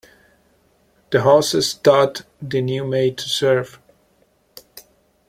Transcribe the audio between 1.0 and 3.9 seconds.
The hostess taught the new maid to serve.